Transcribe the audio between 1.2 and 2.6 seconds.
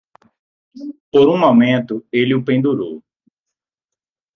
um momento ele o